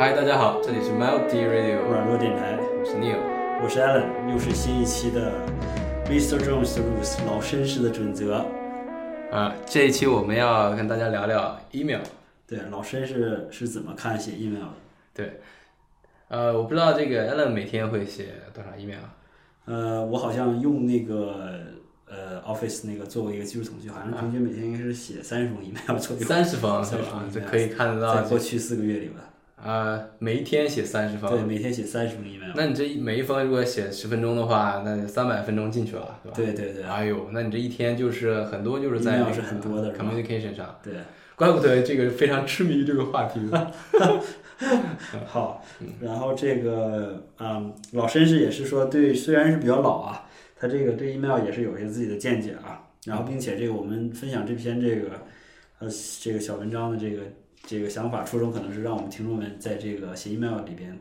[0.00, 3.18] 嗨，大家好，这里是 Melody Radio，软弱电台，我是 Neil，
[3.62, 5.30] 我是 Alan，又是新一期的
[6.06, 6.38] Mr.
[6.38, 8.46] Jones Rules 老绅士的准则。
[9.30, 12.00] 啊，这一期我们要跟大家聊聊 email。
[12.46, 14.72] 对，老绅士是怎么看写 email 的？
[15.12, 15.40] 对，
[16.28, 19.04] 呃，我不知道这个 Alan 每天会写多少 email。
[19.66, 21.60] 呃，我好像用那个
[22.06, 26.22] 呃 Office 那个作为一个技术统计，好像平均每天应该是写三十封 email 左右。
[26.22, 27.02] 三十封是吧？
[27.12, 28.22] 封这可以看得到在。
[28.30, 29.16] 过去四个月里吧。
[29.64, 32.50] 呃，每一天写三十封对，每天写三十封 email。
[32.54, 36.36] 那你这每一封如果写十分钟的话，那三百分钟进去了，对吧？
[36.36, 40.94] 对对对哎呦，那你这一天就是很多就是在 email 是很多的 communication 上，对，
[41.36, 43.40] 怪不得这个非常痴迷这个话题。
[45.26, 45.64] 好，
[46.00, 52.86] 然后这个嗯，老绅士也是说对，虽然是比较老啊，他这个对 email 也是有一些自己的见解啊。
[53.06, 55.12] 然后，并且这个我们分享这篇这个
[55.78, 55.88] 呃
[56.20, 57.22] 这个小文章的这个
[57.66, 60.98] 这个想法初衷，可能是让我们听众们在这个写 email 里边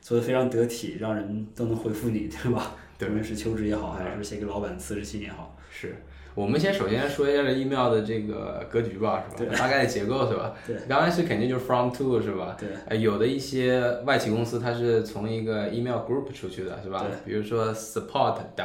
[0.00, 2.72] 做的非常得体，让人都能回复你，对吧？
[2.98, 5.56] 对无论是求职也好，还是写给老板辞职信也好。
[5.70, 5.96] 是
[6.34, 9.54] 我们先首先说一下这 email 的这个格局吧，是吧？
[9.56, 10.54] 大概的结构是吧？
[10.66, 10.76] 对。
[10.88, 12.56] 刚开始肯定就是 from to 是吧？
[12.58, 12.68] 对。
[12.86, 17.04] 呃，有的一些外企公司它是从一个 email group 出去的，是吧？
[17.24, 18.64] 比如说 support 的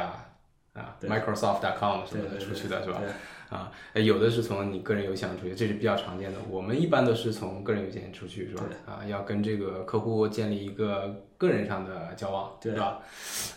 [0.74, 3.00] 啊，Microsoft.com 什么的出去的是吧？
[3.48, 6.38] 啊，呃有的是从你个人邮箱出去，这是比较常见的。
[6.50, 8.64] 我们一般都是从个人邮件出去，是吧？
[8.86, 13.00] 啊，要跟这个客户建立一个个人上的交往，对吧？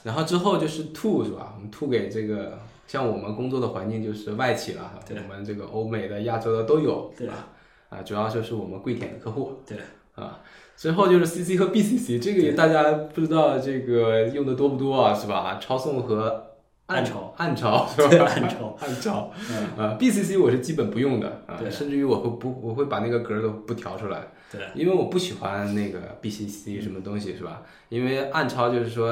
[0.04, 1.54] 然后之后就是 to 是吧？
[1.56, 7.48] 我们 to 给这个像我们工作的环境就是外企了，我们这个欧美的、亚洲的都有，对吧？
[7.90, 9.78] 啊，主要就是我们跪舔的客户，对
[10.16, 10.40] 啊。
[10.78, 15.60] 之后就是 CC 和 BCC，这个也大家不知道这个用的多不多啊，是吧？
[15.60, 16.49] 抄送和
[16.90, 18.26] 暗潮，暗潮 是吧？
[18.26, 19.32] 暗潮， 暗抄。
[19.78, 27.62] 呃，BCC 我是基本不用的啊，甚至于我会不我会把那个格都不调出来，对，因为我不喜欢那个 BCC 什么东西是吧？
[27.90, 29.12] 因为暗超就是说，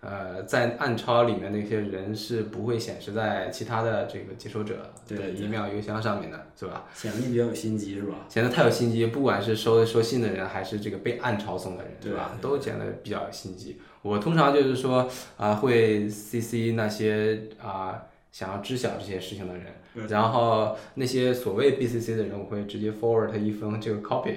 [0.00, 4.74] 呃，在暗超里面那些人是不会显示在其他的这个接收者
[5.08, 6.84] 的 email 邮箱上面的，是吧？
[6.94, 8.16] 显得你比较有心机是吧？
[8.28, 12.36] 显得太有心机，不管是收收信的人还是这个被暗抄送的人，对吧？
[12.42, 13.80] 都显得比较有心机。
[14.04, 24.34] 我通常就是说啊，会 CC 那些啊想要知晓这些事情的人，然后那些所谓 BCC 的人，我会直接 forward 他一封这个 copy，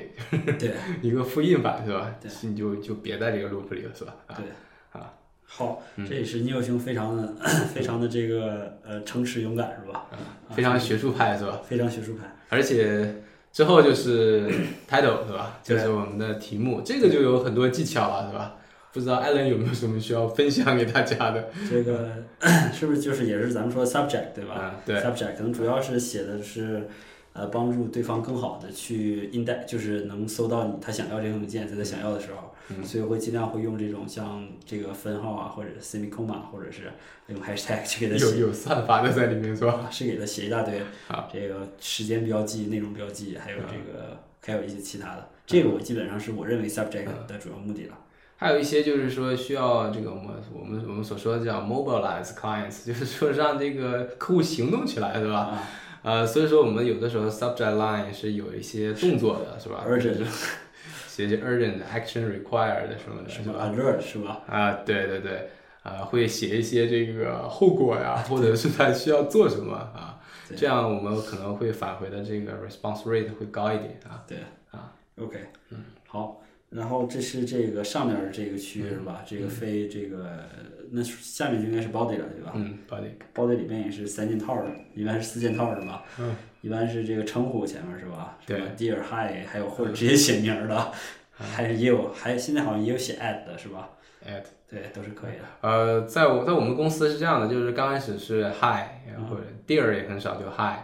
[0.57, 2.15] 对， 一个复印版是吧？
[2.21, 4.15] 对，你就就别在这个 loop 里了是吧？
[4.37, 4.45] 对，
[4.93, 5.11] 啊，
[5.43, 7.35] 好，这也是聂兄非常的
[7.73, 10.05] 非常的这个呃诚实勇敢是吧？
[10.51, 11.59] 非常学术派是吧？
[11.67, 13.15] 非常学术派，而且
[13.51, 14.47] 之后就是
[14.89, 15.59] title 是吧？
[15.61, 18.55] 就是我们的题目，这个就有很多技巧了是吧？
[18.97, 21.49] 不知道艾伦有没有什么需要分享给大家的？
[21.69, 22.09] 这个
[22.73, 24.55] 是不是就是也是咱们说 subject 对吧？
[24.55, 26.87] 啊，对，subject 可能主要是写的是
[27.33, 36.91] 呃帮助对方更好的去 index，就是能搜到你他想要这个文件，在他想要的时候，所以会尽量会用这种像这个分号啊，或者 semicolon，或者是
[37.27, 38.39] 用 hashtag 去给他写。
[38.39, 39.87] 有有算法的在里面是吧？
[39.93, 45.29] 是给他写一大堆啊，这个时间标记、内容标记，还有这个还有一些其他的。
[45.45, 47.97] 这个我基本上是我认为 subject 的主要目的了。
[48.37, 55.57] 还有一些就是说需要这个我们我们我们所说的叫 mobilize clients，就是说让这个客户行动起来，对吧？
[56.03, 60.23] 呃，所以说我们有的时候 subject line 是有一些动作的，是吧？urgent，
[61.09, 64.41] 写些 urgent action required 什么的，是吧？alert 是吧？
[64.47, 65.49] 啊，对对对，
[65.81, 70.19] 啊，会写一些这个后果呀，或者是他需要做什么啊，
[70.55, 74.23] 这样我们可能会返回的这个 response rate 会高一点啊。
[74.27, 74.37] 对
[74.69, 75.39] 啊，OK，
[75.71, 76.39] 嗯，好。
[76.77, 79.23] 然后这是这个上面这个区域是吧？
[79.25, 80.43] 这个非这个
[80.91, 82.51] 那下面就应该是 body 了，对吧？
[82.53, 83.09] 嗯，body。
[83.33, 86.03] body 里面也是三件套的，一般是四件套是吧？
[86.19, 86.35] 嗯。
[86.61, 88.37] 一般是这个称呼前面是吧？
[88.45, 88.61] 对。
[88.77, 90.91] Dear Hi，还有或者直接写名的，
[91.31, 93.89] 还是也有，还现在好像也有写 at 的是吧
[94.25, 94.43] ？at。
[94.69, 95.45] 对，都是可以的。
[95.61, 98.83] 呃，在我在我们公司是这样的，就是刚开始是 Hi，
[99.29, 100.75] 或者 Dear 也很少就 Hi，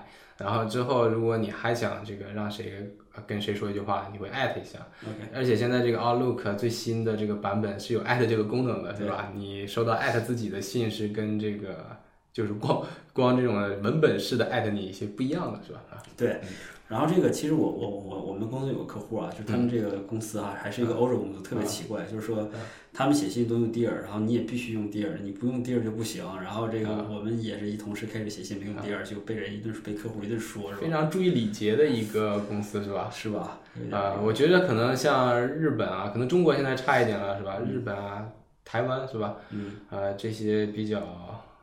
[0.43, 2.95] 然后之后如果你还想这个让谁。
[3.27, 4.79] 跟谁说一句话，你会艾特一下。
[5.03, 9.31] OK，而且现在这个 Outlook 最新的这个版本是有艾特这个功能的，对吧？
[9.35, 11.95] 你收到艾特自己的信是跟这个
[12.33, 13.53] 就是光光这种
[13.83, 15.81] 文本式的艾特你一些不一样的，是吧？
[15.91, 16.41] 啊，对。
[16.87, 22.49] 然后这个其实我我我我们公司有个客户啊，就他们这个公司啊，还是一个欧洲公司，特别奇怪，就是说
[22.93, 26.23] 他们写信都用 Dear，然后你也必须用 Dear，你不用 Dear 就不行。
[26.43, 30.77] 然后这个我们也是一同事开始写信没用 Dear，就被人一顿被客户一顿说，是吧？
[30.81, 33.09] 非常注意礼节的一个公司，是吧？
[33.11, 33.59] 是吧？
[33.91, 37.57] 啊，我觉得可能像日本啊，可能中国现在差一点了，是吧？
[37.67, 38.29] 日本啊，
[38.63, 39.37] 台湾是吧？
[39.49, 39.71] 嗯。
[39.89, 40.99] 呃，这些比较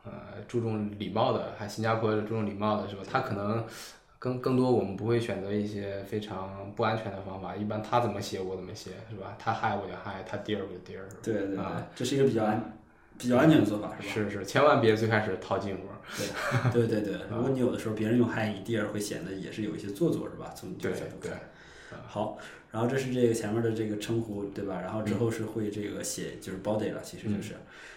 [0.03, 0.11] 呃
[0.49, 3.03] 注重礼貌的，还新加坡注重礼貌的是吧？
[3.09, 3.63] 他可能。
[4.21, 9.35] 更更多我们不会选择一些非常不安全的方法，一般他怎么写我怎么写，是吧？
[9.39, 12.77] 他嗨我就嗨，他 dear 我就 dear，对对对，啊这是一个比较安
[13.17, 14.13] 比较安全的做法，是吧？
[14.13, 15.81] 是是，千万别最开始套近乎。
[16.71, 20.53] 对对对对， 如果你有的时候别人用嗨你 dear 会显得也是有一些做作，是吧？
[20.55, 21.39] 从你这对个角度对看。
[22.05, 22.37] 好，
[22.69, 24.79] 然后这是这个前面的这个称呼，对吧？
[24.81, 27.55] 然后之后是会这个写就是 body 了，其实就是、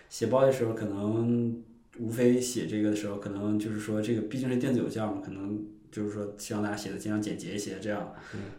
[0.09, 1.63] 写 body 的时候，可能
[1.99, 5.63] 无非写这个的时候，可能就是说这个毕竟是电子邮件嘛，可能
[5.95, 8.13] 就是说希望大家写的尽量简洁一些，这样，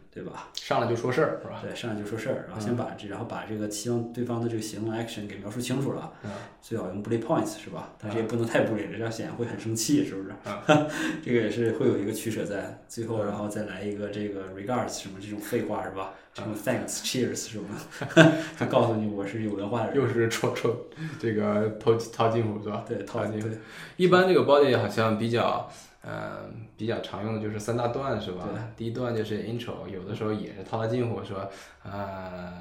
[0.10, 0.48] 对吧？
[0.54, 1.60] 上来就说事儿，是吧？
[1.62, 7.94] 对，上来就说事儿，然后先把这，然后把这个希望对方的这个行动 action 给描述清楚了，嗯最好用 bullet points 是吧？
[8.00, 10.34] 但是也不能太 bullet 了，这样显然会很生气，是不是？
[10.46, 10.88] 嗯
[11.22, 16.14] 这个也是会有一个取舍在最后，然后再来一个这个 regards 什么这种废话是吧？
[16.34, 17.68] 什么 thanks cheers 什么，
[18.58, 20.88] 他告诉你我是有文化的人，又是戳戳
[21.20, 22.84] 这个套套近乎是吧？
[22.88, 23.58] 对，套近乎对。
[23.98, 25.70] 一般这个 body 好像比较，
[26.06, 26.42] 呃，
[26.78, 28.48] 比较常用的就是三大段是吧？
[28.78, 31.50] 第一段就是 intro，有的时候也是套套近乎说，
[31.86, 32.52] 呃，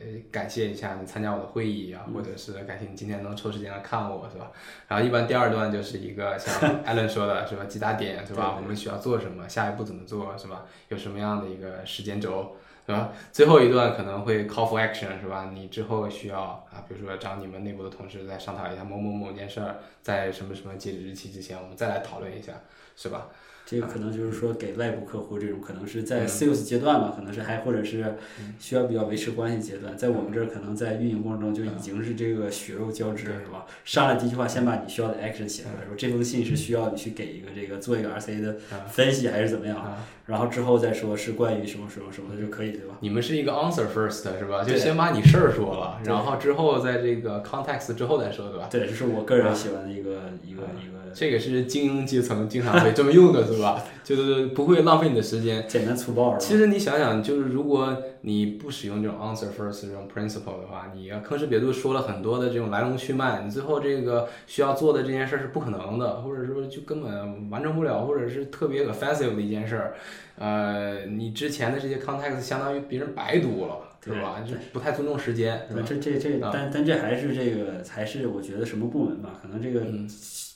[0.00, 4.50] 呃感谢一下你参加我的会议啊，或者是感谢你今天能抽时间来看我是吧？
[4.88, 7.64] 然后一般第二段就是一个像 Allen 说的是吧？
[7.64, 8.56] 几大点是吧？
[8.56, 9.48] 我们需要做什么？
[9.48, 10.64] 下一步怎么做是吧？
[10.88, 12.56] 有什么样的一个时间轴？
[12.86, 13.10] 是吧？
[13.32, 15.50] 最后一段可能会 call for action 是吧？
[15.52, 16.40] 你之后需要
[16.70, 22.52] 啊，比如说找你们内部的同事再商讨一下某某某件事儿，在什么什么截止日期之前，我们再来讨论一下，
[22.96, 23.28] 是吧？
[23.68, 26.28] 这个可能就是说给外部客户这种，可能是在嗯。
[26.28, 28.14] sales 阶段吧，可能是还或者是
[28.60, 33.66] 需要比较维持关系阶段，在我们这儿可能在运营过程中就已经是这个血肉交织，是吧？
[33.84, 38.56] 上来第一句话先把你需要的 action 写出来，说这封信是需要你去给一个这个做一个 RCA 的
[38.86, 42.96] 分析还是怎么样，然后之后再说是关于什么什么什么的就可以，对吧？
[43.00, 44.62] 你们是一个 answer first 是吧？
[44.62, 48.68] 就先把你事儿说了，然后之后在这个 context 之后再说，对吧？
[48.70, 53.82] 对，这是我个人喜欢的一个一个一个这个是精英阶层经常会这么用的，是吧？
[54.04, 55.64] 就是不会浪费你的时间。
[55.66, 69.94] 简单粗暴，其实你想想，就是如果你不使用这种 answer first 这种 principle 的话，你吭哧瘪肚说了很多的这种来龙去脉，你最后这个需要做的这件事儿是不可能的，或者说就根本完成不了，或者是特别 offensive 的一件事儿，
[70.38, 74.42] 呃，你之前的这些 context 相当于别人白读了，是吧？
[74.46, 75.88] 就不太尊重时间，是对，吧？
[75.88, 80.08] 这这这，啊但但这还是这个，还是我觉得什么部门吧，可能这个嗯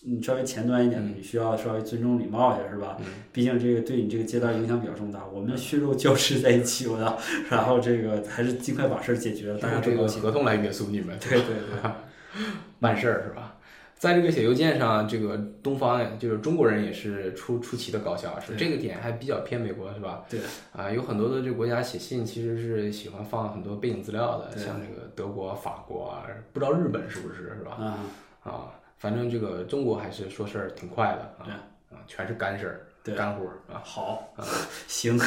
[0.03, 2.97] 你稍微前端一点的，你需要稍微尊重礼貌一下，是吧？
[3.01, 7.19] 嗯毕竟这个对你这个阶段影响比较重大，我们血肉交织在一起，我操！
[7.51, 10.07] 然后这个还是尽快把事儿解决了，大家这个。
[10.07, 11.47] 合同来约束你们，对对
[11.83, 11.91] 对，
[12.81, 13.57] 办事儿是吧？
[14.01, 20.25] 在这个写邮件上，这个东方就是中国人也是出出奇的搞笑，是这个点还比较偏美国是吧？
[20.27, 20.41] 对
[20.73, 26.25] 啊，有很多的这个国家写信其实是喜欢放很多背景资料的，像这个德国、法国啊，
[26.55, 27.73] 不知道日本是不是是吧？
[27.73, 27.99] 啊，
[28.43, 31.61] 啊，反正这个中国还是说事儿挺快的啊，
[31.91, 33.83] 啊，全是干事儿、对干活儿啊。
[33.85, 34.43] 好啊，
[34.89, 35.21] 行，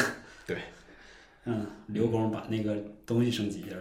[0.48, 0.56] 对，
[1.44, 2.74] 嗯，刘工把那个
[3.06, 3.76] 东西升级一下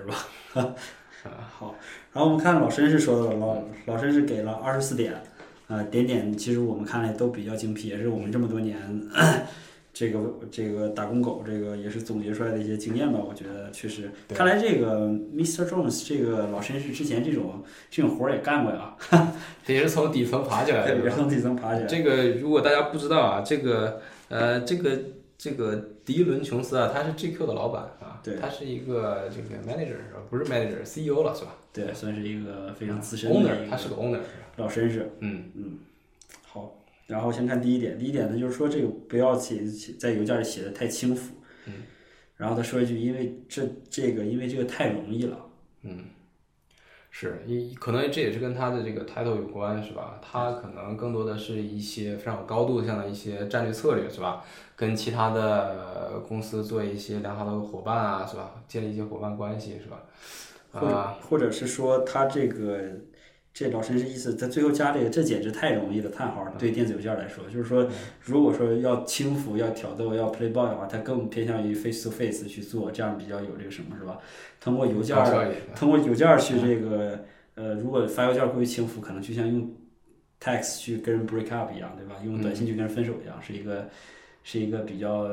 [1.23, 1.49] 是吧？
[1.57, 1.75] 好，
[2.11, 5.13] 然后我们看老绅士说的了，老老绅士给了二十四点，
[5.67, 8.77] 呃，点点其实我们看来都比较精辟，也是我们这么多年
[9.93, 10.19] 这个
[10.51, 15.67] 这个打工狗这个也是总结出来的一些经验吧，我觉得确实，看来这个 Mr.
[15.67, 18.95] Jones 这个老绅士之前这种这种活儿也干过呀，
[19.63, 20.95] 这也是从底层爬起来的。
[20.95, 24.99] 也是，从底层爬起来，这个如果大家不知道啊，这个呃，这个
[25.37, 30.19] 这个迪伦琼斯啊，他是 GQ 的老板啊，对他是一个这个 manager 是吧？
[30.29, 34.19] 不是 manager，CEO 了是吧对，算是一个非常资深的一？owner，他是个 owner？
[34.57, 35.09] 老绅士。
[35.19, 35.79] 嗯嗯
[36.45, 36.75] 好，
[37.07, 41.35] 然后先看第一点，第一点呢就是说这个不要写写在邮件里写的太轻浮。
[41.65, 41.73] 嗯。
[42.35, 45.37] 然后他说一句，因为这这个因为这个太容易了。
[45.83, 46.05] 嗯，
[47.15, 50.19] 是，一可能这也是跟他的这个 title 有关是吧？
[50.19, 54.43] 他可能更多的是一些非常有高度上的一些战略策略是吧？
[54.75, 58.55] 跟其他的公司做一些良好的伙伴啊是吧？
[58.67, 60.01] 建立一些伙伴关系是吧？
[60.73, 62.79] 啊，或者是说他这个
[63.53, 66.43] 这老陈是意思，他最后加这个，这简直太容易了，叹号！
[66.57, 67.87] 对电子邮件来说，就是说，
[68.21, 74.17] 如果说要轻浮、要挑逗、要 play boy 的话，他更偏向于 face to face 去做，这样比较有这个什么是吧？
[74.59, 75.15] 通过邮件
[75.75, 79.71] 通过邮件去这个呃，如果发邮件过于轻浮，可能就像用
[80.41, 82.15] text 去跟人 break up 一样，对吧？
[82.25, 83.87] 用短信去跟人分手一样，是一个
[84.43, 85.29] 是一个比较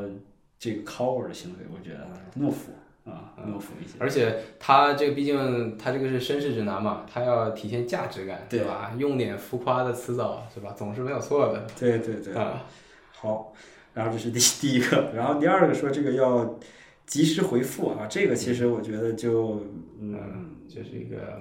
[0.58, 2.06] 这个 coward 的行为，我觉得
[2.38, 2.70] 懦夫
[3.04, 3.94] 啊，懦夫一些。
[3.98, 8.92] 而且他这个毕竟他这个是绅士指南嘛，他要体现价值感，对吧？
[8.98, 10.72] 用点浮夸的词藻，是吧？
[10.76, 11.66] 总是没有错的。
[11.78, 12.64] 对对对，啊，
[13.12, 13.52] 好，
[13.94, 16.58] 然后这是第第一个，然后第二个说这个要
[17.06, 19.60] 及时回复啊，这个其实我觉得就
[20.00, 21.40] 嗯，就是一个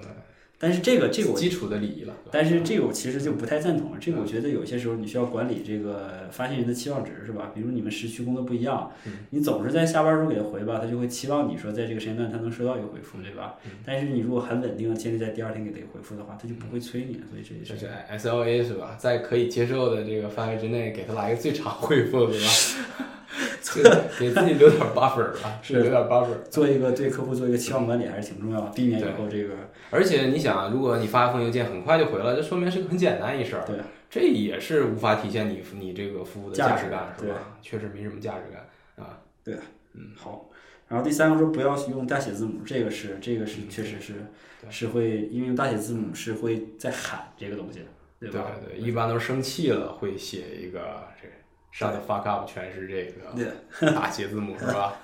[0.62, 2.14] 但是这个这个基础的礼仪了。
[2.30, 3.92] 但是这个我其实就不太赞同。
[3.98, 7.50] 这个我觉得有些时候你需要管理这个发现人的期望值，是吧？
[7.54, 8.92] 比如你们时区工作不一样，
[9.30, 13.54] 你总是在下班时候给他回吧，他就会期望你说在这个时间段他能收到一个回复，对吧？
[13.86, 17.88] 但是你如果很稳定的建立在第二天给他回复的话，他就不会催你，所以这也是。
[18.18, 18.96] SLA 是吧？
[18.98, 22.46] 在可以接受的这个范围之内，给他来一个最长回复，对吧？
[24.18, 26.42] 给自己留点 buffer 吧，是留点 buffer。
[26.50, 29.54] 做一个对客户做一个期望管理还是挺重要的，避免以后这个。
[29.90, 33.64] 而且你想，如果你发一封邮件很快就回了，这说明是个很简单一事儿。
[33.66, 33.76] 对，
[34.08, 37.58] 这也是无法体现你你这个服务的价值感，是吧？
[37.62, 39.18] 确实没什么价值感啊。
[39.44, 39.54] 对，
[39.94, 40.48] 嗯，好。
[40.88, 44.14] 然后第三个说不要用大写字母，这个是这个是确实是
[44.68, 47.80] 是会，因为用大写字母是会在喊这个东西，
[48.18, 48.50] 对吧？
[48.66, 50.80] 对对，一般都是生气了会写一个
[51.20, 51.34] 这个。
[51.70, 54.94] 上的 fuck up 全是这个 大写字母是吧？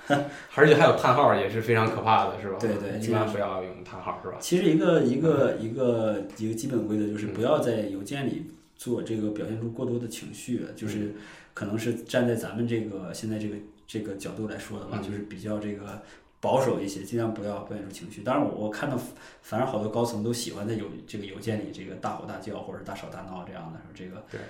[0.55, 2.57] 而且还有叹号，也是非常可怕的，是吧？
[2.59, 4.37] 对对，一般不要用叹号，是吧？
[4.41, 11.15] 其实一个一个一个一个基本规则就是不要在邮件里做这个表现出过多的情绪，就是
[11.53, 13.55] 可能是站在咱们这个现在这个
[13.87, 16.01] 这个角度来说的话，就是比较这个
[16.41, 18.21] 保守一些，尽量不要表现出情绪。
[18.23, 18.99] 当然，我我看到
[19.41, 24.41] 反正好多高层都喜欢在邮这个邮件里这个大吼大叫或者大吵大闹这样的，说这个对。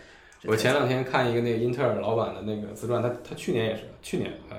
[0.45, 4.55] 我前两天看一个那个英特尔老板的那个自传，他他去年也是，去年呃，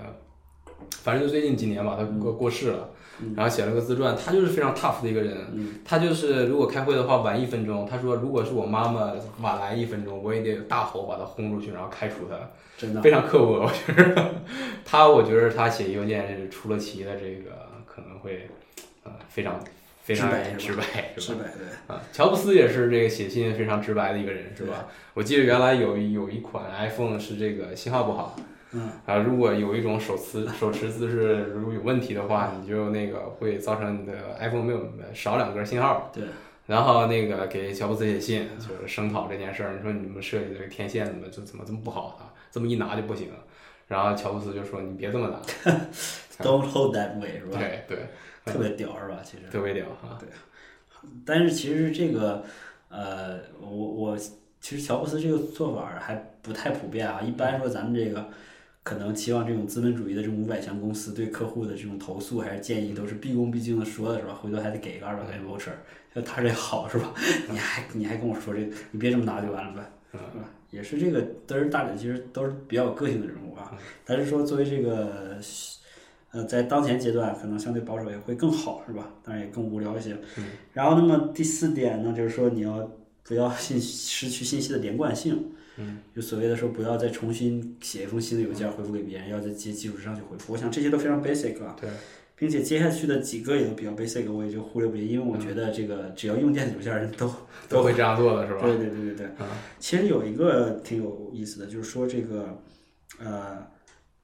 [1.03, 2.91] 反正就最近几年吧，他过过世了，
[3.37, 5.37] 然后写了个自传，他就是非常 tough 的一个人，
[5.85, 12.37] 他就是如果开会的话晚一分钟，他说如果是我妈妈晚来一分钟，我也得大吼把他轰出去，然后开除他，
[12.77, 14.35] 真的非常刻薄，我觉得
[14.85, 17.51] 他我觉得他写邮件是出了奇的，这个
[17.87, 18.49] 可能会
[19.05, 19.59] 呃非常。
[20.09, 24.89] 非常直白，直白对啊，乔布斯也是这个写信非常直白的一个人，是吧？
[25.13, 28.35] 我记得原来有有一款 iPhone 是这个信号不好，
[28.73, 34.81] 嗯啊，如果有一种手持手持姿势如果有问题的话，你就那个会造成你的 iPhone 没有
[35.13, 36.11] 少两根信号。
[36.15, 36.25] 对，
[36.65, 39.75] 然后那个给乔布斯写信，就是声讨这件事儿。
[39.77, 42.33] 你说你们设计的这个天线怎么就怎么这么不好啊？
[42.51, 43.29] 这么一拿就不行。
[43.89, 45.41] 然后乔布斯就说：“你别这么拿，
[46.45, 47.99] Don't hold that way，是吧？”对对。
[48.53, 49.21] 特别屌是吧？
[49.25, 50.19] 其实特别屌哈。
[50.19, 50.29] 对，
[51.25, 52.45] 但是其实这个，
[52.89, 54.17] 呃，我我
[54.61, 57.21] 其实乔布斯这个做法还不太普遍啊。
[57.21, 58.29] 一般说咱们这个
[58.83, 64.35] 可能期望这种资本主义的这种五百强公司对客户的这种投诉还是建议都是毕恭毕敬的说的是吧？
[64.35, 65.71] 回头还得给个二百块钱 voucher，
[66.15, 67.15] 就他这好是吧？
[67.51, 70.49] 你还你还跟我说这个，你别这么拿就完了呗，是吧？
[70.71, 73.73] 也是这个都是大其实都是比较有个性的人物啊。
[74.05, 75.39] 但是说作为这个。
[76.39, 79.11] 呃，在当前阶段，可能相对保守也会更好，是吧？
[79.25, 80.17] 当然也更无聊一些。
[80.73, 82.89] 然后，那么第四点呢，就是说你要
[83.25, 85.53] 不要信失去信息的连贯性。
[85.79, 85.99] 嗯。
[86.15, 90.53] 就所谓的说，不要再重新写一封新的邮件回复给别人，要在基基础之上去回复。
[90.53, 91.75] 我想这些都非常 basic 啊。
[91.81, 91.91] 对。
[92.37, 97.29] 并且接下去的几个也都比较 basic，我也就忽略不计，因为我觉得这个只要用电子邮件人都
[97.69, 98.61] 都会这样做的是吧？
[98.63, 99.27] 对对对对对。
[99.81, 102.63] 其实有一个挺有意思的，就是说这个
[103.19, 103.67] 呃，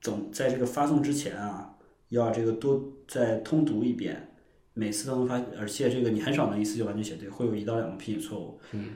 [0.00, 1.73] 总在这个发送之前啊。
[2.14, 4.28] 要这个多再通读一遍，
[4.72, 8.58] 每次都能发，而且这个你很少能一次就完全写对，会有一到两个拼写错误。
[8.72, 8.90] 嗯，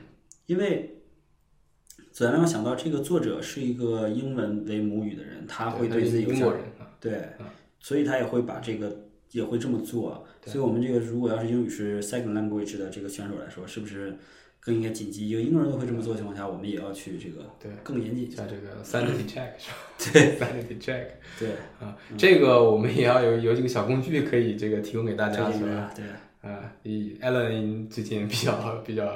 [0.47, 1.01] 因为
[2.11, 6.63] 咱们要想到这个作者是一个英文为母语的人，他会对自己英国人
[6.99, 7.29] 对，
[7.79, 10.25] 所以他也会把这个也会这么做。
[10.45, 14.17] 所以我们这个如果要是英语是 second language 的这个选手来说，是不是？
[14.59, 18.27] 更应该谨记，一个英国人都会这么做的情况下，我们也要去这个对更严谨。
[18.27, 19.77] 一下这个 sanity check 是吧？
[20.13, 21.05] 对 sanity check。
[21.39, 21.49] 对
[21.79, 25.91] 啊，这个我们也要有有几个小工具可以这个提供给大家，是吧？
[25.95, 26.03] 对。
[26.41, 28.53] 啊，以 Allen 最近比较
[28.85, 29.11] 比较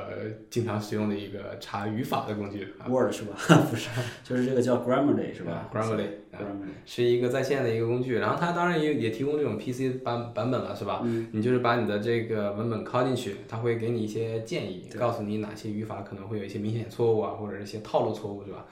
[0.49, 3.37] 经常使用的一个查语法的工具，Word 是吧？
[3.71, 3.89] 不是，
[4.25, 10.99] 就是这个叫 Grammarly 是吧？Grammarly，Grammarly 是一个在线的一个工具，然后它当然也也提供这种 PC 版版本了，是吧？
[11.05, 11.29] 嗯。
[11.31, 18.65] 你就是把你的这个文本拷进去，它会给你一些建议，告诉你哪些语法可能会有一些明显错误啊，或者一些套路错误，是吧？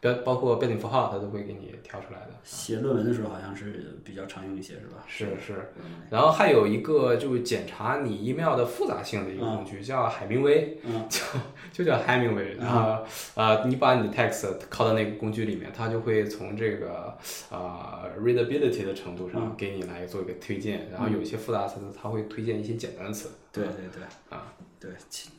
[0.00, 2.28] 标包括标点符号，它都会给你挑出来的。
[2.44, 5.04] 写论文的时候好像是比较常用一些，是吧？
[5.08, 5.72] 是是。
[6.08, 10.78] 然后还有一个就是检查你 email 的复杂性的一个工具，叫海明威，
[11.10, 11.20] 叫
[11.72, 12.54] 就叫海明威。
[12.54, 17.18] 然后呃，你把你的 text 拷到那个工具里面，它就会从这个
[17.50, 20.88] 啊 readability 的程度上给你来做一个推荐。
[20.92, 23.30] 然后有一些复杂词，它会推荐一些简单的词。
[23.52, 24.02] 对对对。
[24.30, 24.90] 啊，对。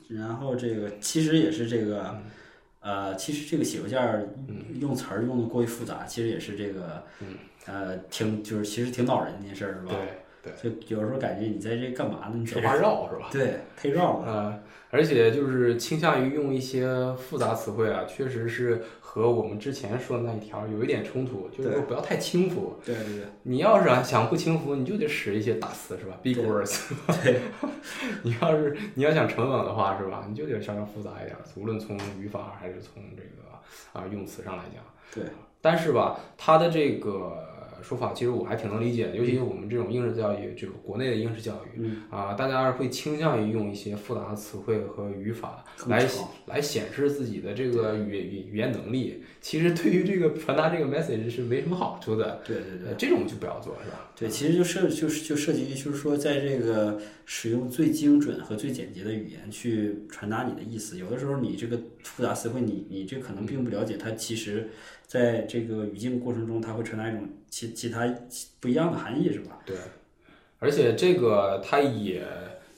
[0.09, 2.19] 然后这个其实也是这个。
[2.81, 4.27] 呃，其实这个写邮件儿
[4.79, 7.03] 用词儿用的过于复杂，其实也是这个，
[7.65, 9.91] 呃，挺就是其实挺恼人的一件事儿，是吧？
[9.91, 10.19] 对。
[10.41, 12.35] 对，就有时候感觉你在这干嘛呢？
[12.35, 13.27] 你说话绕是吧？
[13.29, 22.75] 对，配绕而且就是倾向于用一些复杂词汇啊，确实是和我们之前说的那一条有一点冲突，就是说不要太轻浮。
[22.83, 23.25] 对对对。
[23.43, 26.91] 你要是想不轻浮，你就得使一些大词是吧？Big words。
[27.23, 27.39] 对。
[28.23, 30.25] 你要是你要想沉稳的话是吧？
[30.27, 34.83] 你就得稍微复杂一点，无论从语法还是从这个啊用词上来讲。
[35.13, 35.23] 对。
[35.61, 37.45] 但是吧，它的这个。
[37.81, 46.05] 说法其实我还挺能理解的，尤其是我们这种应试教育，就是国内的应试教育，啊，大家会倾向于用一些复杂的词汇和语法来
[46.45, 49.23] 来显示自己的这个语语语言能力。
[49.41, 52.41] 其实对于这个传达这个 message 是没什么好处的。
[52.45, 54.11] 对对对，这种就不要做，是吧？
[54.17, 60.97] 对，其实就涉就是就涉及就是说，在这个使用最精准和最简洁的语言去传达你的意思。
[60.97, 64.69] 有的时候你这个复杂词汇，你你这可能并不了解，它其实。
[65.09, 68.07] 在这个语境过程中，它会传达一种其其他
[68.59, 69.59] 不一样的含义，是吧？
[69.65, 69.75] 对，
[70.59, 72.23] 而且这个它也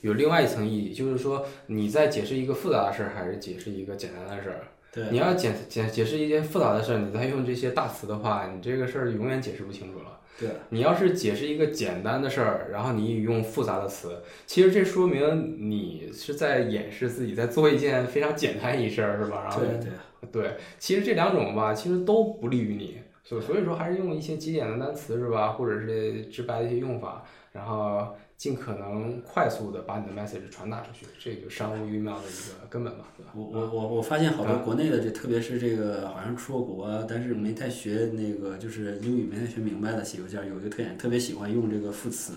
[0.00, 4.68] 有另外一层意义，就是说你在解释一个复杂的事儿，还是解释一个简单的事儿？
[4.92, 10.20] 对，你要解解解释一件复杂的事儿，你再用这些大词的话，你这个事儿永远解释不清楚了。
[10.38, 19.42] 对，你要是解释一个简单的事儿，然后你用复杂的词，其实这说明你是在掩饰自己在做一件非常简单一事儿，是吧？
[19.44, 19.90] 然后对对。
[20.30, 33.32] 对，其实这两种吧，其实都不利于你，所所以说还是用一些极简的单词是吧，或者是直白的一些用法，然后尽可能快速的把你的 message 传达出去，这就商务 email 的一个根本吧，对吧？
[33.34, 42.32] 我我我我发现好多国内的这，特别是这个好像出过国，但是没太学那个就是英语没太学明白的写邮件，有一个特点，特别喜欢用这个副词。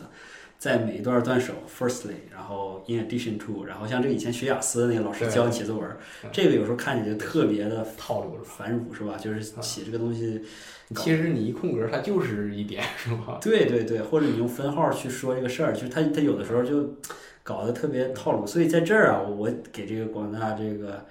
[0.66, 5.88] 在每一段断首，firstly，然后 in addition to，然后像这以前学雅思的那个老师教你写作文，
[6.32, 9.16] 这个有时候看起来特别的套路繁缛，是吧？
[9.16, 10.42] 就是写这个东西，
[10.96, 13.38] 其实你一空格，它就是一点， 是吧？
[13.40, 16.96] 对对对，或者你用分号去说这个事儿，就是他他有的时候就
[17.44, 18.48] 搞得特别套路。
[18.48, 21.06] 所以在这儿啊，我给这个广大这个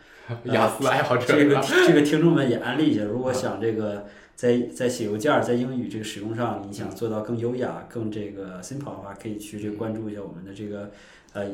[0.47, 4.05] 雅思爱好者，这个这个听众们也安利一下，如果想这个。
[4.37, 10.91] 在在写邮件在英语这个使用上，你想做到更优雅、更这个 simple 的话，可以去这个关注一下我们的这个
[11.33, 11.47] 呃，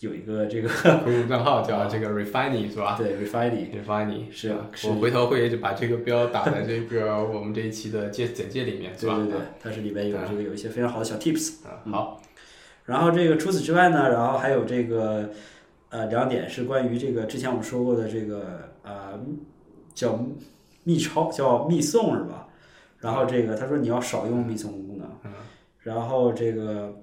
[0.00, 0.68] 有一个这个
[1.04, 2.96] 公众账号叫这个 refining 是吧？
[2.98, 4.56] 对，refining，refining 是。
[4.88, 11.56] 我回头会把这个标打在这个我们这一期的介简介里面，对对对，它是里边有这个有一些非常好的小 tips。
[11.90, 12.20] 好。
[12.86, 15.30] 然后这个除此之外呢，然后还有这个
[15.90, 19.20] 呃两点是关于这个之前我们说过的这个呃
[19.94, 20.18] 叫。
[20.84, 22.48] 密抄叫密送是吧？
[22.98, 25.32] 然后这个他说你要少用密送功能，
[25.80, 26.94] 然后这个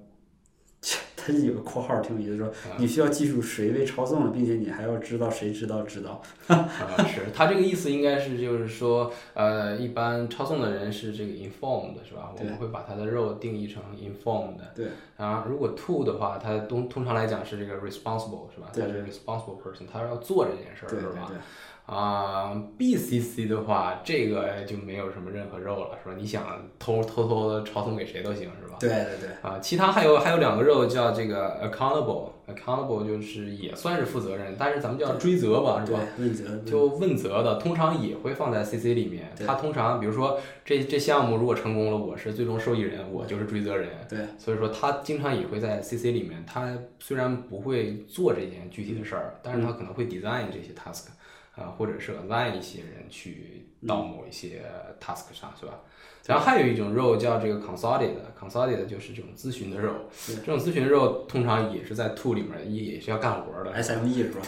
[1.14, 6.22] 他有个括号挺有意思，说你需要记住谁被抄送了，并且你还要知道谁知道知道。
[6.46, 6.66] 啊，
[7.06, 12.32] 是他这个意思应该是就是说，呃，一般抄送的人是这个 informed 是吧？
[12.38, 14.56] 我们会把他的肉定义成 informed。
[14.74, 14.86] 对。
[15.18, 18.68] 啊，如果 to 的话，他通通常来讲是这个 responsible 是吧？
[18.72, 21.30] 他是 responsible person，他要做这件事儿是吧？
[21.90, 26.14] 啊，BCC 的话，这个就没有什么任何肉了，是吧？
[26.16, 26.46] 你想
[26.78, 28.76] 偷偷偷的抄送给谁都行，是吧？
[28.78, 29.30] 对对对。
[29.42, 35.98] 啊，其他还有还有两个肉叫这个 accountable，accountable 就是也算是负责任，但是咱们叫追责吧，是吧？
[36.16, 36.44] 问责。
[36.58, 39.32] 就问责的，通常也会放在 CC 里面。
[39.44, 43.88] 他通常比如说这这项目如果成功了，我是最终受益人，我就是追责人。
[44.08, 44.20] 对。
[44.38, 51.06] 所以说他经常也会在 CC 里面，他虽然不会做这件具体的事儿，但是他可能会 design 这些 task。
[51.60, 54.62] 啊，或者是 align 一些人去到某一些
[55.00, 55.74] task 上，是吧？
[56.26, 60.02] 然后还有一种 role 叫这个 consulted，consulted 就是这种咨询的 role，。
[60.44, 63.82] 这种咨询的肉通常也是在 to 里面，也也是要干活的。
[63.82, 64.40] SME 是吧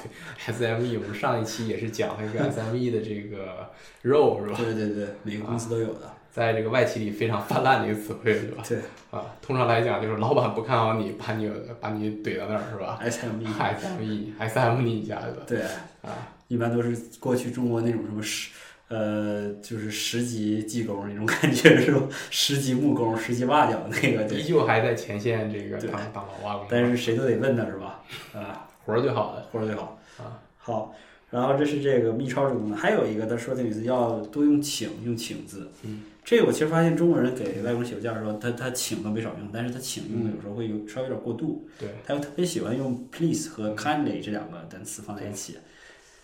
[0.47, 3.71] ？SME，我们上一期也是讲了一个 SME 的这个
[4.05, 4.57] role，是吧？
[4.59, 6.13] 对对对，每个公司都有的。
[6.31, 8.63] 在这个外企里非常泛滥的一个词汇，是吧？
[8.69, 8.79] 对。
[9.11, 15.43] 啊，通常来讲就是老板不看好你，把你把你怼到那儿，是吧？SME，SME，SME 一下子。
[15.47, 15.63] 对。
[16.03, 16.37] 啊。
[16.53, 18.51] 一般都是过去中国那种什么十，
[18.89, 22.07] 呃，就是十级技工那种感觉 是吧？
[22.29, 26.67] 十级木工、十级瓦匠那个，依旧还在前线这个当当老瓦工。
[26.69, 28.05] 但是谁都得问他是吧？
[28.35, 30.43] 啊， 活儿最好的，活儿最好啊。
[30.59, 30.95] 好，
[31.31, 35.71] 然后这是这个密抄功能，还有一个他说的意思要多用请，用请字。
[35.85, 41.67] 嗯，这个我其实发现中国人给外国人写邮件的时候，他他请都没少用，但是他请用的有时候会有稍微有点过度。
[41.79, 45.57] 对，他又特别喜欢用 please 和 kindly 这两个单词放在一起。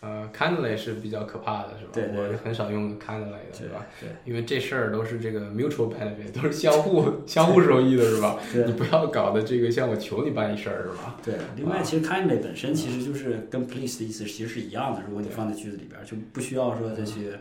[0.00, 1.90] 呃，kindly 是比较可怕的，是吧？
[1.92, 3.84] 对我很少用 kindly 的，是吧？
[4.00, 8.38] 对，因为这事儿都是这个 mutual benefit，都是相互 相互受益的，是吧？
[8.52, 11.16] 对，你不要搞的这个像我求你办一事儿，是吧？
[11.24, 11.34] 对。
[11.56, 17.32] 另外，其实 kindly 本身其实就是跟 please 的意思其实是一样的，如果你放在句子里边，就不需要说再去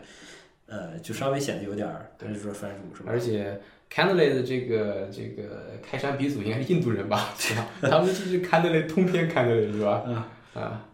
[0.66, 3.10] 呃，就稍微显得有点儿，还是说藩主是吧？
[3.12, 7.30] 而且 Candle 的这个这个开山鼻祖应该是印度人吧？
[7.38, 7.66] 是吧？
[7.88, 10.02] 他们就是 Candle 通篇 Candle 是吧？
[10.06, 10.28] 啊
[10.60, 10.87] 啊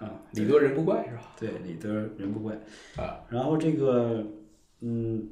[0.00, 1.32] 啊，礼多人不怪是吧？
[1.38, 2.54] 对，礼多人不怪
[2.96, 3.20] 啊。
[3.28, 4.24] 然后这个，
[4.80, 5.28] 嗯，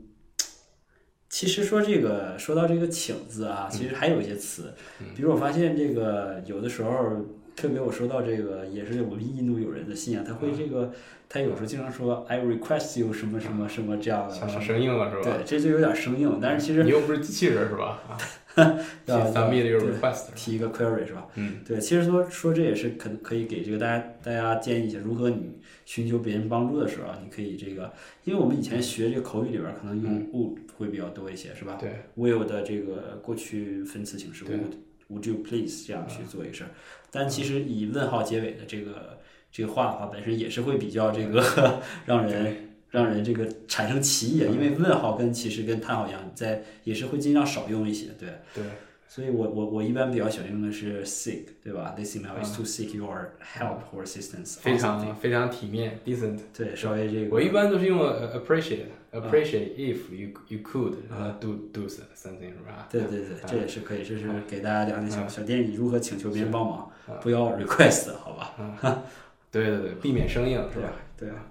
[1.29, 4.75] 其实说这个说到这个请字啊，其实还有一些词，
[5.17, 7.25] 比如我发现这个有的时候，
[7.57, 10.93] 特别我收到这个也是我们印度友人的信啊，他会这个，
[11.29, 15.23] 他有时候经常说 I request you 什么什么什么这样的，像生硬了是吧？
[15.23, 18.01] 对，这就有点生硬，但是其实你又不是机器人是吧？
[19.07, 19.19] 要
[19.53, 21.27] your request，提一个 query 是吧？
[21.37, 27.93] 嗯，对，其实说说这也是可可以给这个大家大家建议一下，如何你寻求别人帮助的时候啊，你可以这个，
[28.25, 31.79] 因为我们以前学这个口语里边可能用 would 会比较多一些，是吧？
[31.81, 34.73] 对，will 的这个过去分词形式 would
[35.11, 36.71] would you please 这样去做一个事儿，
[37.11, 39.19] 但其实以问号结尾的这个
[39.51, 42.68] 这个话的话，本身也是会比较这个 让人。
[42.91, 48.29] 让人这个产生歧义，因为问号跟其实跟叹号一样，在也是会尽量少用一些，对。
[48.55, 48.65] 对。
[49.11, 54.59] 所以我我我一般比较喜欢用的是 seek，对吧？This email is to seek your help or assistance。
[54.61, 56.39] 非常非常体面，decent。
[56.55, 57.35] 对，稍微这个。
[57.35, 60.93] 我一般都是用 appreciate，appreciate if you you could
[61.41, 62.87] do do something，是吧？
[62.91, 66.91] 对对对，这也是可以，这是给大家两点小小建议，如何请求别人帮忙，
[67.23, 69.03] 不要 request，好吧？
[69.51, 70.93] 对对对，避免生硬，是吧？
[71.17, 71.47] 对啊。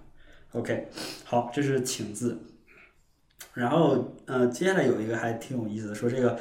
[0.54, 0.88] OK，
[1.24, 2.38] 好，这是请字。
[3.54, 6.40] 然后，呃，接下来有一个还挺有意思的，说这个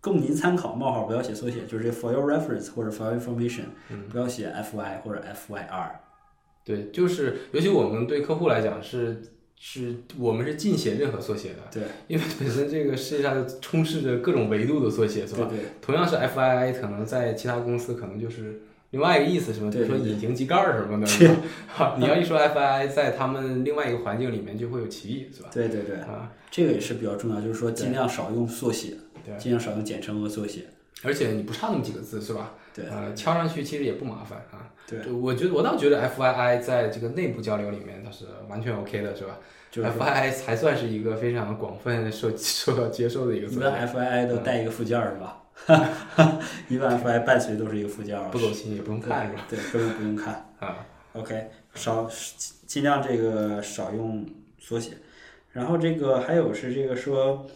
[0.00, 3.64] 供您参考，冒号不要写缩写，就是这 for your reference 或者 for information，
[4.10, 5.90] 不要写 FY 或者 FYR。
[6.64, 9.22] 对，就是尤其我们对客户来讲是
[9.56, 11.60] 是，我们是禁写任何缩写的。
[11.72, 15.46] 对，因为本身这个世界上充斥着各种维度的缩写，是吧？
[15.48, 15.66] 对对。
[15.80, 18.60] 同样是 fyi，可能在其他公司可能就是。
[18.90, 19.70] 另外一个意思是什么？
[19.70, 21.28] 比如说隐形机盖儿什么的， 是
[21.76, 21.96] 吧？
[22.00, 25.50] 你要一说 FI，在他们另外一个环境里面就会有歧义，是吧？
[25.52, 30.62] 对对对，啊，这个也是比较重要，就是说尽量少用缩写，对，尽量少用简称和缩写。
[31.04, 32.54] 而且你不差那么几个字，是吧？
[32.74, 34.68] 对，呃，敲上去其实也不麻烦啊。
[34.88, 39.38] 对，我觉得我倒觉得 FII 在这个内部交流里面它是完全 OK 的，是吧？
[39.70, 43.56] 就 FII 还算是一个非常广泛受受到接受的一个词。
[43.56, 45.42] 一般 FII 都带一个附件儿，是吧？
[45.66, 45.76] 哈
[46.14, 49.46] 哈，一般 FI 伴随都是一个附件儿，不走心也不用看是吧？
[49.50, 50.86] 对，根本不用看啊。
[51.12, 52.08] OK，少
[52.66, 54.24] 尽量这个少用
[54.58, 54.92] 缩写，
[55.52, 57.46] 然后这个还有是这个说，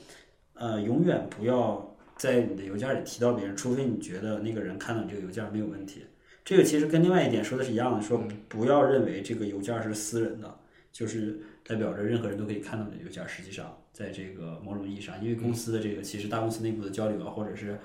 [0.54, 6.04] 呃，永远不要在你的邮件里提到别人，除非你觉得那个人看到你这个邮件没有问题。
[6.44, 10.52] 这个其实跟另外一点说的是一样的，说不要认为这个邮件是私人的，
[10.90, 13.78] 就是代表着任何人都可以看到你的邮件，实际上。
[13.92, 17.78] 在这个某种意义上，因为公司的这个其实大公司内部的交流啊，或者是，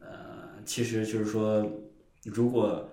[0.00, 0.08] 呃，
[0.64, 1.64] 其实就是说，
[2.24, 2.88] 如果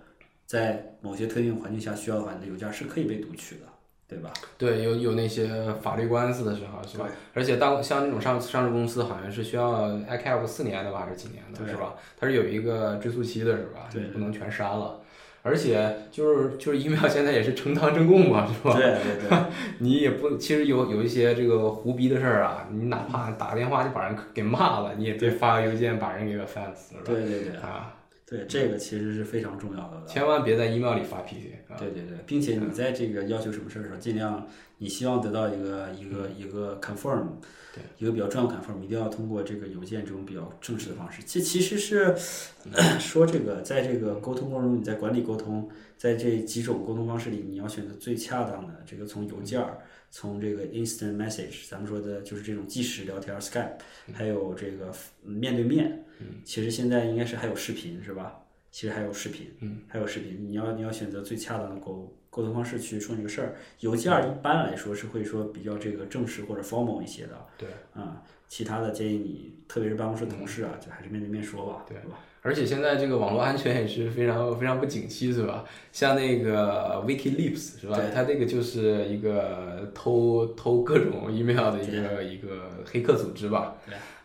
[0.46, 3.62] 在某些特定环境下需要的话，你的邮件是可以被读取的，
[4.08, 4.32] 对吧？
[4.56, 7.10] 对，有有那些法律官司的时候，是吧？
[7.34, 11.96] 而且当像那种上上市公司，好像是需要 ICAP 四年的吧，还是几年的，是吧？
[12.16, 13.90] 它是有一个追溯期的，是吧？
[13.92, 15.02] 对，不能全删了。
[15.44, 18.74] 而且就是就是 email 现在也是呈堂证供嘛，是吧？
[18.76, 19.38] 对对对，
[19.80, 27.04] 你也不其实有有一些这个胡逼的事儿啊，你哪怕打个电话就把人给骂了，你也得发个邮件把人给 offense，是吧？
[27.06, 27.94] 对对对啊，
[28.30, 30.06] 对这个其实是非常重要的。
[30.06, 31.54] 千万别在 email 里发脾气。
[31.80, 34.46] 对对对，并且你在这个要求什么事儿的时候，尽量
[34.80, 37.28] 你希望得到一个一个一个 confirm
[37.74, 37.84] 对。
[38.00, 41.22] 一个比较重要的 confirm，一定要通过这个邮件这种比较正式的方式。
[41.24, 42.14] 其其实是
[43.00, 48.84] 说这个，在这个沟通过程中，你在管理沟通，在这几种沟通方式里，你要选择最恰当的。
[48.86, 49.78] 这个从邮件儿，
[50.12, 53.78] 从这个 instant message，咱们说的就是这种即时聊天 Skype，
[54.14, 54.92] 还有这个
[55.24, 56.04] 面对面。
[56.44, 58.40] 其实现在应该是还有视频，是吧？
[58.72, 60.46] 其实还有视频，嗯，还有视频。
[60.48, 67.46] 你要你要选择最恰当的沟沟通方式去说这个事儿，邮件儿一般来说是会说比较这个正式或者 formal 一些的。
[67.58, 72.20] 对，啊，其他的建议你，特别是办公室同事啊，就还是面对面说吧，对吧？
[72.44, 75.66] 而且现在这个网络安全也是非常非常不景气，是吧？
[75.92, 78.00] 像那个 WikiLeaks 是吧？
[78.14, 83.76] 它这个就是一个偷偷各种 email 的一个一个黑客组织吧？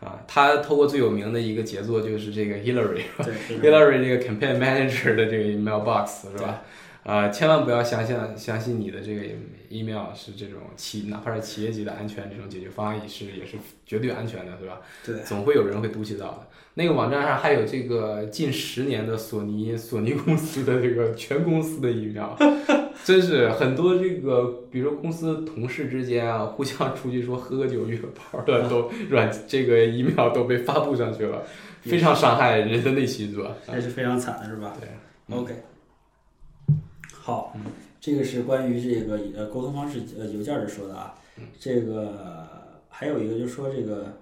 [0.04, 6.62] 啊，他透过最有名的一个杰作就是这个 Hillary，Hillary 这个 Campaign Manager 的这个 email box 是吧？
[7.04, 9.22] 啊，千万不要相信相信你的这个
[9.68, 14.80] email 是这种企，哪怕是企业级的安全这种解决方案也是也是绝对安全的，对吧？
[15.04, 16.46] 对，总会有人会读取到的。
[16.74, 22.30] 那个网站上还有这个近十年的索尼索尼公司的这个全公司的 email，
[23.04, 31.42] 真是很多这个，比如说公司同事之间啊，互相出去说喝个酒约个炮的，都软这个 email 都被发布上去了，
[31.82, 33.50] 非常伤害人的内心，是吧？
[33.74, 34.74] 也是非常惨的，是吧？
[34.80, 35.52] 对，OK。
[37.24, 37.56] 好，
[38.00, 41.14] 这个是关于这个呃沟通方式呃邮件儿说的啊。
[41.56, 42.48] 这个
[42.88, 44.12] 还有一个就是说这个，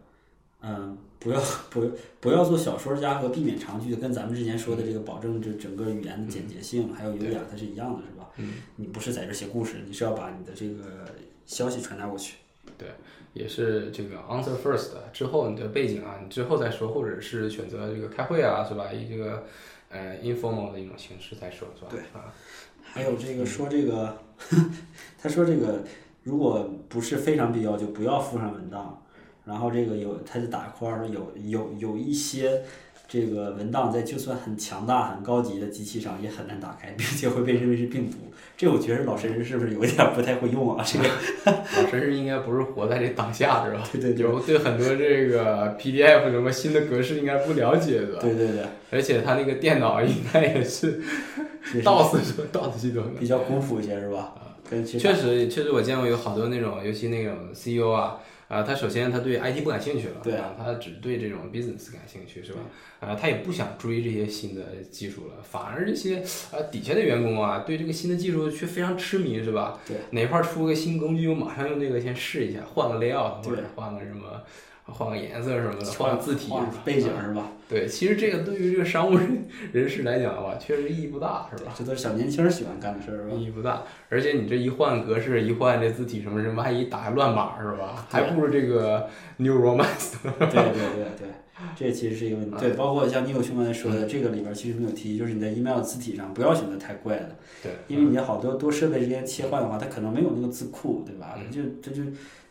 [0.61, 8.29] 嗯，不要 不不要做小说家和避免长句，跟咱们之前说的这个保证这整个语言的简洁性还有优雅，它是一样的，是吧？
[8.37, 11.07] 嗯，你不是在这写故事，你是要把你的这个
[11.47, 12.37] 消息传达过去。
[12.77, 12.89] 对，
[13.33, 18.93] 也是这个 answer first 之后你的背景啊，你之后再说，或者是选择这个开会啊，是吧？
[18.93, 19.45] 以这个
[19.89, 21.89] 呃 informal 的一种形式再说，是吧？
[21.91, 22.33] 对啊，
[22.93, 24.17] 还有这个说这个，
[25.21, 25.83] 他说这个
[26.25, 29.03] 如果不是非常必要，就不要附上文档。
[29.47, 32.63] 然后这个有，他就打括号说有有有一些
[33.09, 38.19] 这个文档在就算很强大、很高级的机器上也很难打开，并且会被认为是病毒。
[38.57, 40.85] 这我觉得老神人是不是有点不太会用啊？
[40.87, 41.09] 这个
[41.83, 43.83] 老神人应该不是活在这当下，是吧？
[43.91, 48.19] 对对对，有对很多这个 PDF 什么新的格式应该不了解的。
[48.19, 51.01] 对对对，而且他那个电脑应该也是
[51.65, 54.35] DOS 是 DOS 系统， 比较古朴一些是吧？
[54.71, 58.19] 跟确实确实我见过有好多那种，尤其那种 CEO 啊。
[58.51, 62.59] 啊，他首先他对 IT 不感兴趣了，对啊，他只对这种 business 感兴趣，是吧？
[62.99, 66.17] 啊，他也不想追这些新的技术了，反而这些
[66.51, 69.79] 啊底下的员工啊，对这个新的技术却非常痴迷，是吧？
[69.87, 74.43] 对，哪块出个新工具，我马上用这个先试一下，换个 layout 或者换个什么。
[74.87, 76.53] 换个颜色什么的，换个字体，
[76.85, 77.51] 背景是吧？
[77.69, 81.73] 对，其实这个对于这个商务人人士来讲的话，确实意义不大，是吧？
[81.77, 83.35] 这都是小年轻喜欢干的事儿，是吧？
[83.37, 88.05] 意义不大，而且你这一换格式，一换这字体什么什么，万一打乱码是吧？
[88.11, 90.15] 还不如这个 New Romance。
[90.23, 91.29] 对对对对，
[91.77, 92.57] 这其实是一个问题。
[92.59, 97.37] 对，包括像你有兄刚才说的，这个里边其实没有提，就是你在 email 字体上不要选择太怪的。
[97.63, 97.73] 对。
[97.89, 101.39] 因为你好多多设备之间切换的话，它可能没有那个字库，对吧？
[101.51, 102.03] 就这就。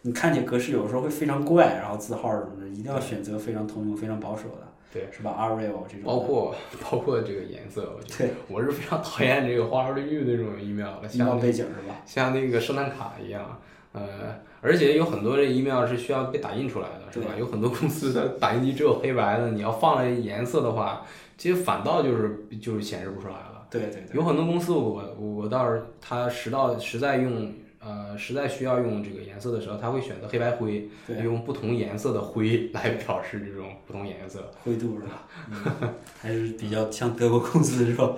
[0.02, 6.56] 你看见格式有时候会非常怪，然后字号什么的，一定要选择非常通用、非常保守的，对，是吧？Arial 这种，包括
[6.90, 12.02] 包括这个颜色，我觉得，我是非常讨厌这个花花绿绿那种 email 的，像背景是吧？
[12.06, 13.60] 像那个圣诞卡一样，
[13.92, 17.34] 呃，而且有很多这 email 是需要被打印出来的，是吧？
[17.38, 21.06] 有很多公司的打印机只有黑白的，你要放了颜色的话，
[21.38, 23.66] 其实反倒就是就是显示不出来了。
[23.70, 27.54] 对对对，有很多公司我我倒是他实到实在用。
[27.82, 30.90] 呃，实在需要用这个颜色的时候，他会选择黑白灰，
[31.24, 34.52] 用不同颜色的灰 来表示这种不同颜色。
[34.66, 35.90] 灰度是吧？
[36.22, 38.12] 还是比较像德国公司是吧？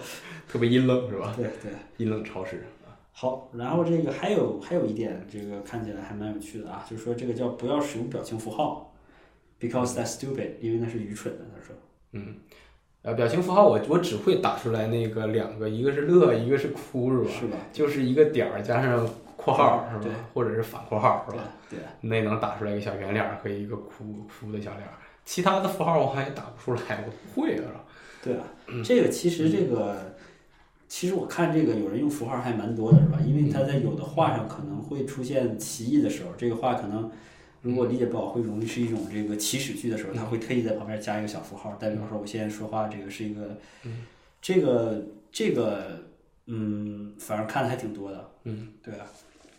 [0.51, 1.32] 特别阴冷是吧？
[1.38, 2.65] 对对，阴冷潮湿。
[3.12, 8.93] 好，然后这个还有还有一点，这个看起来还蛮有趣的啊，就是说这个叫不要使用表情符号
[9.60, 11.45] ，because that's stupid，因为那是愚蠢的。
[11.56, 11.76] 他说，
[12.13, 12.36] 嗯，
[13.02, 17.32] 呃，表情符号我我只会打出来那个两个，一个是乐，一个是哭，是吧？
[17.39, 17.58] 是吧？
[17.71, 19.08] 就是一个点儿加上。
[19.43, 20.13] 括号是吧？
[20.36, 21.41] 或者是反括号是吧？
[21.67, 24.88] 对，那能打出来一个小圆脸和一个哭哭的小脸，
[25.26, 27.84] 其他的符号我还打不出来，我不会啊。
[28.24, 28.43] 对啊，
[28.86, 30.13] 这个其实这个，
[30.91, 33.17] 其实我看这个有人用符号还蛮多的，是吧？
[33.25, 37.10] 因为他在有的话上可能会出现歧义的时候，这个话可能
[37.62, 43.58] 如果理解不好，会容易是一种这个祈使句的时候，他会特意在旁边加一个小符号，代表说我现在说话这个是一个，
[44.41, 45.01] 这个
[45.32, 46.04] 这个
[46.47, 48.30] 嗯，反正看的还挺多的。
[48.43, 49.06] 嗯，对啊。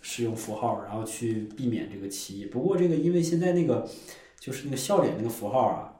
[0.02, 2.46] 使用符号，然后去避免这个歧义。
[2.46, 3.88] 不过这个，因为现在那个
[4.38, 5.94] 就是那个笑脸那个符号啊，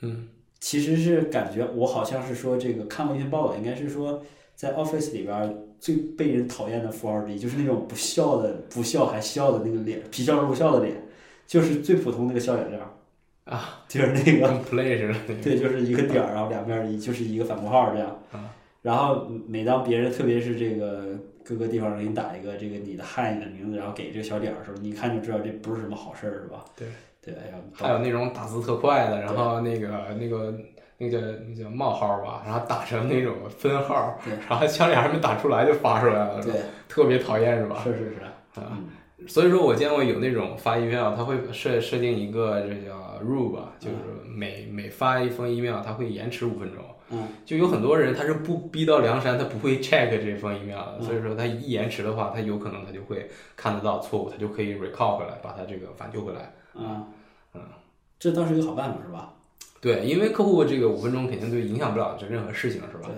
[0.00, 0.28] 嗯，
[0.60, 4.22] 其实是感觉我好像是说这个看过一篇报道，应该是说
[4.54, 10.96] 在 Office 里边最被人讨厌的符号之一，就是那种不笑的不笑还笑的那个脸，皮笑肉不笑的脸，
[11.46, 12.94] 就是最普通那个笑脸样
[13.44, 18.18] 啊，就是那个 play 似的，对，就是一个点儿，然后两边一就是一个反括号这样，
[18.82, 21.18] 然后每当别人特别是这个。
[21.46, 26.64] 各个地方给你打一个这个你的汉语的名字，然后给这个小点儿的时候，你一看就知道这不是什么好事儿，是吧？
[26.74, 26.88] 对
[27.20, 27.34] 对，
[27.74, 30.58] 还有那种打字特快的，然后那个那个
[30.98, 36.52] 那个叫那叫冒号吧，然后打成那种分号，然后枪脸还没打出来就发出来了，对，
[36.88, 37.80] 特别讨厌，是吧？
[37.82, 38.78] 是是是啊，
[39.26, 43.96] 所以说我见过有那种发 email，他会设设定一个这叫 rule 吧，就是
[44.28, 46.84] 每每发一封 email，他会延迟五分钟。
[47.10, 56.52] 嗯，就有很多人他是不逼到梁山，他不会 check 这封 email 的，所以说他一延迟的话，他有可能他就会看得到错误，他就可以 recall 回来，把他这个反救回来。
[56.74, 57.06] 嗯
[57.52, 57.60] 嗯，
[58.18, 59.34] 这倒是一个好办法，是吧？
[59.84, 63.10] 对，因为客户这个五分钟肯定对影响不了这任何事情，是吧？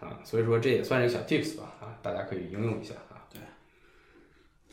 [0.00, 0.08] 对。
[0.08, 3.26] 啊，所以说这也算是小 tips 吧，啊，大家可以应用一下啊。
[3.32, 3.40] 对。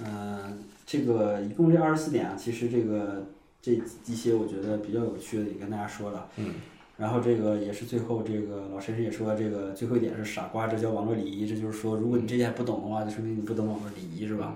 [0.05, 3.25] 嗯，这个一共这二十四点啊，其实这个
[3.59, 3.71] 这
[4.05, 6.29] 一些我觉得比较有趣的也跟大家说了。
[6.37, 6.53] 嗯。
[6.97, 11.47] 然后这个也是最后，这个老绅士也说，这个最后一点是傻瓜，这叫网络礼仪。
[11.47, 14.55] 这就是说，如果你这些还不懂的话，就说明你不懂网络礼仪，是吧？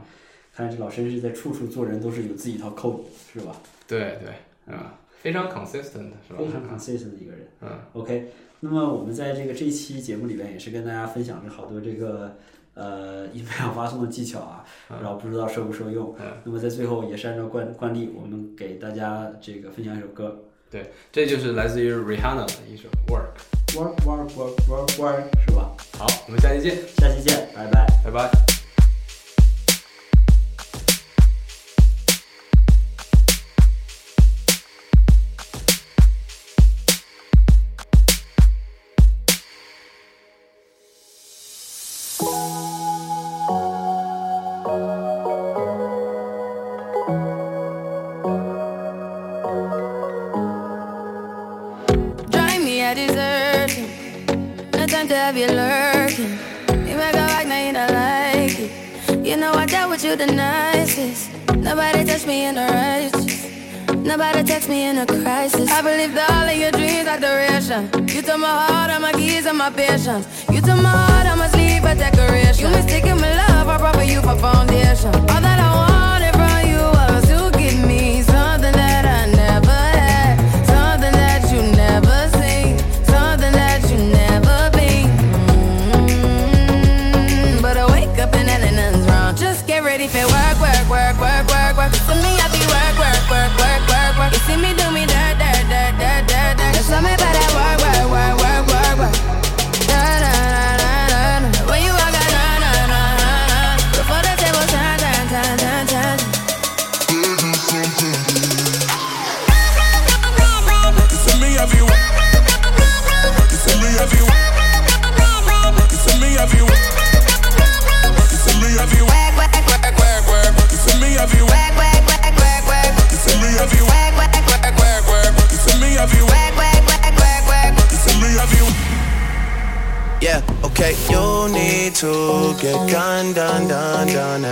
[0.54, 3.00] 看来这老绅士在处处做人都是有自己一套 code，
[3.34, 3.56] 是吧？
[3.88, 6.38] 对对，啊，非常 consistent，是吧？
[6.38, 7.48] 非常 consistent 的一个人。
[7.62, 7.70] 嗯。
[7.94, 8.28] OK，
[8.60, 12.36] 那么我们在这个这期节目里边也是跟大家分享了好多这个
[12.74, 16.14] 呃 email 发送的技巧啊，然后不知道受不受用。
[16.44, 20.44] 那么在最后也是按照惯惯例，我们给大家这个分享一首歌。
[20.70, 23.38] 对，这就是来自于 Rihanna 的一首 Work。
[23.76, 25.72] Work Work Work Work Work 是吧？
[25.98, 26.76] 好，我们下期见。
[26.98, 28.63] 下期见，拜拜，拜拜。
[64.74, 65.70] Me in a crisis.
[65.70, 67.82] I believed all of your dreams are duration.
[68.14, 70.26] You took my heart, all my keys, and my patience.
[70.54, 71.13] You took my heart,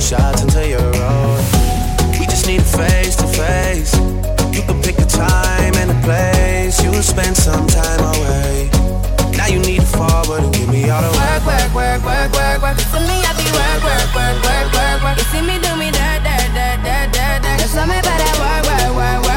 [0.00, 1.40] throwing shots you're old.
[2.18, 3.94] We just need a face to face.
[4.54, 6.82] You can pick a time and a place.
[6.82, 8.70] You'll spend some time away.
[9.36, 12.62] Now you need to forward and give me all the work, work, work, work, work,
[12.62, 12.78] work.
[12.92, 15.18] For me, I be work, work, work, work, work, work.
[15.18, 17.60] You see me do me that, that, that, that, that, that.
[17.60, 19.27] Just love me, but that work, work, work, work.